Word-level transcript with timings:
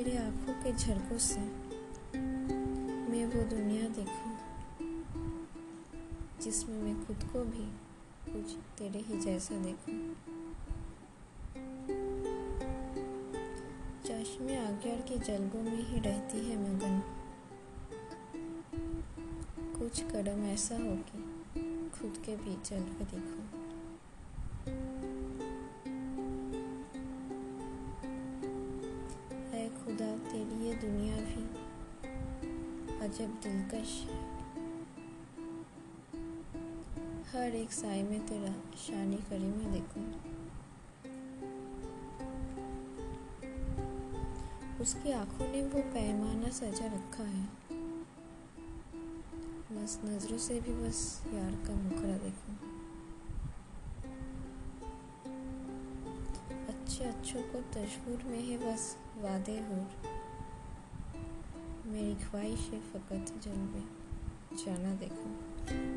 तेरे 0.00 0.16
आँखों 0.18 0.52
के 0.52 0.72
झलकों 0.72 1.18
से 1.18 1.40
मैं 3.10 3.24
वो 3.26 3.42
दुनिया 3.42 3.88
देखूँ, 3.88 4.32
जिसमें 6.42 6.76
मैं 6.82 7.06
खुद 7.06 7.24
को 7.32 7.44
भी 7.44 7.66
कुछ 8.32 8.56
तेरे 8.78 8.98
ही 8.98 9.20
जैसा 9.20 9.54
देखूँ। 9.54 9.94
चश्मे 14.04 14.56
आज्ञार 14.56 15.00
की 15.00 15.18
जलगों 15.18 15.62
में 15.62 15.86
ही 15.88 16.00
रहती 16.00 16.50
है 16.50 16.56
मगन। 16.56 17.02
कुछ 19.78 20.02
कदम 20.02 20.44
ऐसा 20.44 20.74
हो 20.74 20.96
कि 21.10 21.22
खुद 22.00 22.22
के 22.26 22.36
भी 22.36 22.56
के 22.64 23.04
देखूँ। 23.04 23.59
ये 30.70 30.76
दुनिया 30.76 31.16
भी 31.16 31.42
अजब 33.00 33.30
दिलकश 33.42 33.92
है। 34.08 34.18
हर 37.32 37.54
एक 37.56 37.72
साय 37.72 38.02
में 38.02 38.26
तेरा 38.26 38.52
शानी 38.76 39.16
करी 39.16 39.46
मैं 39.46 39.72
देखूँ। 39.72 40.04
उसकी 44.80 45.12
आँखों 45.12 45.48
ने 45.48 45.62
वो 45.62 45.82
पैमाना 45.82 46.48
सजा 46.48 46.86
रखा 46.86 47.22
है। 47.22 47.44
बस 49.72 50.00
नज़रों 50.04 50.38
से 50.38 50.60
भी 50.60 50.74
बस 50.74 51.22
यार 51.34 51.52
का 51.66 51.74
मुखड़ा 51.74 52.16
देखूँ। 52.18 52.54
अच्छे 56.68 57.04
अच्छों 57.04 57.42
को 57.42 57.60
तस्वूर 57.60 58.22
में 58.22 58.42
है 58.42 58.58
बस 58.58 58.96
वादे 59.18 59.58
हो 59.58 59.86
ख्वाहिश 62.20 62.60
है 62.60 62.80
फ़कत 62.80 63.42
जलवे। 63.42 63.82
जाना 64.64 64.94
देखो। 64.94 65.89